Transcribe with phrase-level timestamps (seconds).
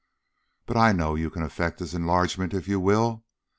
[0.65, 3.23] But I know you can effect his enlargement if you will.